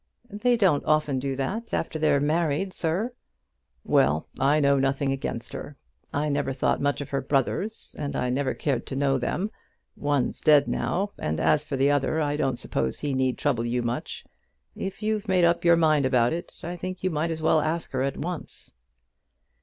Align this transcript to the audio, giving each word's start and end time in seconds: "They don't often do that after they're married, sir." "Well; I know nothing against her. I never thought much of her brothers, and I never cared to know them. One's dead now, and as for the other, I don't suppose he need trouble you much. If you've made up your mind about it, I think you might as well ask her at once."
"They 0.33 0.57
don't 0.57 0.83
often 0.85 1.19
do 1.19 1.35
that 1.35 1.75
after 1.75 1.99
they're 1.99 2.19
married, 2.19 2.73
sir." 2.73 3.13
"Well; 3.85 4.27
I 4.39 4.59
know 4.59 4.79
nothing 4.79 5.11
against 5.11 5.53
her. 5.53 5.77
I 6.11 6.27
never 6.27 6.53
thought 6.53 6.81
much 6.81 7.01
of 7.01 7.11
her 7.11 7.21
brothers, 7.21 7.95
and 7.99 8.15
I 8.15 8.31
never 8.31 8.55
cared 8.55 8.87
to 8.87 8.95
know 8.95 9.19
them. 9.19 9.51
One's 9.95 10.41
dead 10.41 10.67
now, 10.67 11.11
and 11.19 11.39
as 11.39 11.63
for 11.65 11.77
the 11.77 11.91
other, 11.91 12.19
I 12.19 12.35
don't 12.35 12.57
suppose 12.57 12.99
he 13.01 13.13
need 13.13 13.37
trouble 13.37 13.63
you 13.63 13.83
much. 13.83 14.25
If 14.75 15.03
you've 15.03 15.27
made 15.27 15.43
up 15.43 15.63
your 15.63 15.77
mind 15.77 16.07
about 16.07 16.33
it, 16.33 16.51
I 16.63 16.77
think 16.77 17.03
you 17.03 17.11
might 17.11 17.29
as 17.29 17.43
well 17.43 17.61
ask 17.61 17.91
her 17.91 18.01
at 18.01 18.17
once." 18.17 18.71